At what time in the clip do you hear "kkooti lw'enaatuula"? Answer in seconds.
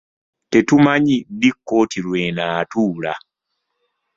1.55-3.13